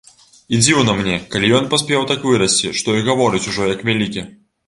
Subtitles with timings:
[0.55, 4.27] І дзіўна мне, калі ён паспеў так вырасці, што і гаворыць ужо як вялікі.